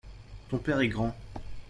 ton 0.49 0.57
père 0.57 0.79
est 0.79 0.87
grand. 0.87 1.15